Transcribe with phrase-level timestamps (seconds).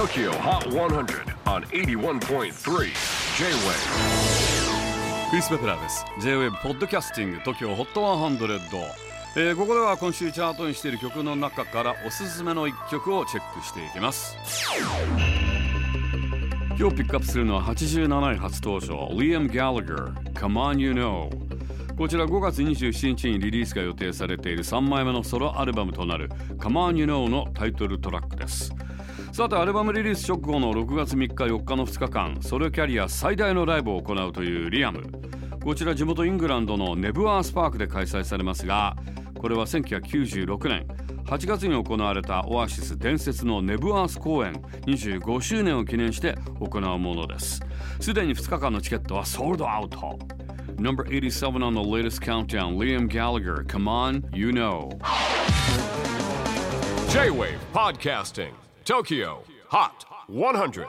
[0.00, 2.50] TOKYO HOT 100 on 81.3 J-WAVE
[5.28, 6.06] クリス・ベプラーです。
[6.22, 8.80] J-WAVE ポッドキャスティング TOKYO HOT 100、
[9.36, 14.38] えー、ここでは今週チャートにしている曲の中からおすすめの一曲をチェックしていきます。
[16.78, 21.28] 今日ピックアップするのは87位初登場 Liam Gallagher Come On You Know
[21.98, 28.72] こちら5月27日にリリースが予定されている3枚目のソロアルバムとなる Come On You Know のタイトルトラックです。
[29.40, 35.02] さてアルバムリリース直後の6月3日4日の2日間ソロキャリア最大のライブを行うというリアム。
[35.64, 38.98] こちら地元イングランドのネブアースパークで開催されますが
[39.38, 40.86] これは1996年
[41.24, 47.62] 8月に行われたオアシス伝説のネブアース公演25周年を記念して行うものです。
[47.98, 50.18] すでに2日間のチケットはソールドアウト。
[50.76, 54.90] Number 87 on the latest countdown Liam Gallagher Come on You Know.
[57.08, 58.69] J-WAVE PODCASTING.
[58.90, 60.88] TOKYO HOT 100